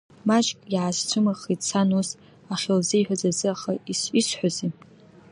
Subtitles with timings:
[0.27, 2.09] Маҷк иаасцәымыӷхеит сан ус
[2.53, 3.71] ахьылзиҳәаз азы, аха
[4.17, 4.71] исҳәозеи.